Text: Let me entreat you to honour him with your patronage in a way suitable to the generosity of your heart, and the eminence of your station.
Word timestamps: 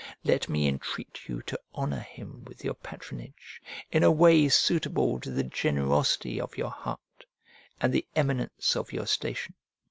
Let 0.23 0.49
me 0.49 0.67
entreat 0.67 1.27
you 1.29 1.43
to 1.43 1.59
honour 1.75 1.99
him 1.99 2.43
with 2.45 2.63
your 2.65 2.73
patronage 2.73 3.61
in 3.91 4.01
a 4.01 4.09
way 4.11 4.49
suitable 4.49 5.19
to 5.19 5.29
the 5.29 5.43
generosity 5.43 6.41
of 6.41 6.57
your 6.57 6.71
heart, 6.71 7.23
and 7.79 7.93
the 7.93 8.07
eminence 8.15 8.75
of 8.75 8.91
your 8.93 9.05
station. 9.05 9.53